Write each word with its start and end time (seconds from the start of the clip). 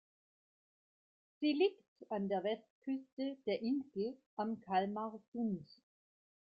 Sie 1.39 1.53
liegt 1.53 2.09
an 2.11 2.27
der 2.27 2.43
Westküste 2.43 3.37
der 3.45 3.61
Insel 3.61 4.17
am 4.35 4.59
Kalmarsund. 4.59 5.69